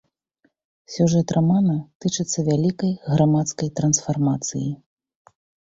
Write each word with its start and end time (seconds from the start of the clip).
Сюжэт 0.93 1.33
рамана 1.37 1.75
тычыцца 2.01 2.39
вялікай 2.49 2.91
грамадскай 3.13 3.73
трансфармацыі. 3.83 4.69